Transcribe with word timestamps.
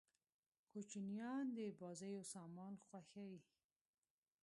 کوچنيان 0.71 1.45
د 1.55 1.57
بازيو 1.79 2.21
سامان 2.33 2.73
خوښيي. 2.85 3.39